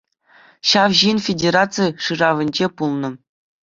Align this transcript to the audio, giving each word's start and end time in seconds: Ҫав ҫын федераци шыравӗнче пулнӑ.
Ҫав 0.69 0.91
ҫын 1.01 1.17
федераци 1.27 1.85
шыравӗнче 2.09 2.67
пулнӑ. 2.81 3.09